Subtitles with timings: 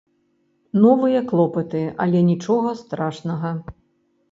[0.85, 3.55] Новыя клопаты, але нічога страшнага.